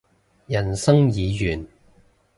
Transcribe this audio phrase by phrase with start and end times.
[0.47, 1.67] 人生已完